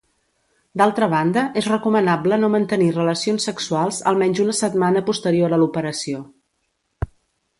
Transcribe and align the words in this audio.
D'altra 0.81 1.09
banda 1.09 1.41
és 1.61 1.67
recomanable 1.71 2.39
no 2.43 2.49
mantenir 2.55 2.87
relacions 2.95 3.45
sexuals 3.49 4.01
almenys 4.13 4.41
una 4.47 4.57
setmana 4.61 5.05
posterior 5.13 5.53
a 5.59 5.63
l'operació. 5.65 6.25